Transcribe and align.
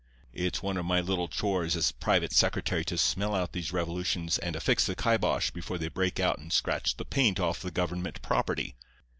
It's 0.33 0.63
one 0.63 0.77
of 0.77 0.85
my 0.85 0.99
little 0.99 1.27
chores 1.27 1.75
as 1.75 1.91
private 1.91 2.33
secretary 2.33 2.83
to 2.85 2.97
smell 2.97 3.35
out 3.35 3.51
these 3.51 3.71
revolutions 3.71 4.39
and 4.39 4.55
affix 4.55 4.83
the 4.83 4.95
kibosh 4.95 5.51
before 5.51 5.77
they 5.77 5.89
break 5.89 6.19
out 6.19 6.39
and 6.39 6.51
scratch 6.51 6.97
the 6.97 7.05
paint 7.05 7.39
off 7.39 7.59
the 7.61 7.69
government 7.69 8.19
property. 8.23 8.75